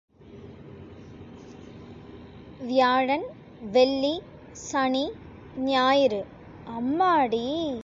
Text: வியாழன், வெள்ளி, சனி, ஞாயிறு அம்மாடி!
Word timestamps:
வியாழன், 2.59 3.25
வெள்ளி, 3.61 4.21
சனி, 4.51 5.11
ஞாயிறு 5.57 6.25
அம்மாடி! 6.67 7.79